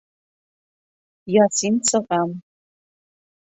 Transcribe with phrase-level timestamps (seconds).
[1.45, 2.35] Ясин сығам.